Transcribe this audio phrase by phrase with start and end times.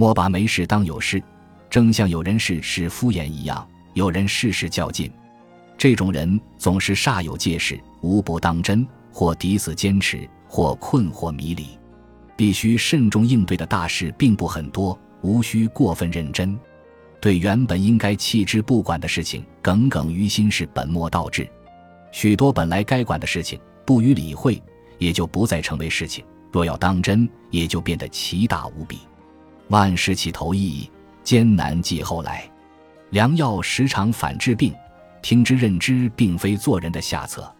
[0.00, 1.22] 莫把没事当有事，
[1.68, 5.12] 正像有人事事敷衍一样，有人事事较劲。
[5.76, 11.66] 这种人总是煞有介事，无不当真，或抵死坚持，或困惑迷离。
[12.34, 16.58] 必须慎重应对的大事并不很多，无需过分认真。
[17.20, 21.46] 对原本应该弃之不管的事情耿耿于心是本末倒置。
[22.10, 24.62] 许多本来该管的事情不予理会，
[24.96, 29.00] 也就不再成为事情；若要当真，也就变得奇大无比。
[29.70, 30.88] 万事起头易，
[31.24, 32.48] 艰难继后来。
[33.10, 34.72] 良药时常反治病。
[35.22, 37.52] 听之任之，并非做人的下策。